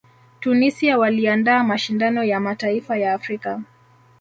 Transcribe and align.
tunisia 0.39 0.97
waliandaa 0.97 1.63
mashindano 1.63 2.23
ya 2.23 2.39
mataifa 2.39 2.97
ya 2.97 3.13
afrika 3.13 3.61